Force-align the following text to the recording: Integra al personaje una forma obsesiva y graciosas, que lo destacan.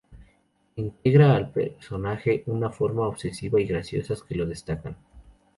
Integra 0.77 1.35
al 1.35 1.51
personaje 1.51 2.41
una 2.47 2.71
forma 2.71 3.07
obsesiva 3.07 3.61
y 3.61 3.67
graciosas, 3.67 4.23
que 4.23 4.33
lo 4.33 4.47
destacan. 4.47 4.97